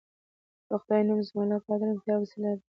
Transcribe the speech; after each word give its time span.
د 0.67 0.69
خدای 0.81 1.01
نوم 1.07 1.19
زما 1.27 1.43
لپاره 1.53 1.81
د 1.83 1.83
ارامتیا 1.85 2.15
وسیله 2.21 2.51
ده 2.57 2.65